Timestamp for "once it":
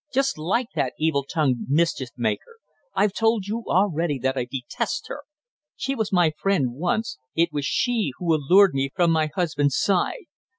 6.73-7.53